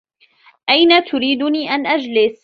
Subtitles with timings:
[0.69, 2.39] أين تريدني أن أجلس؟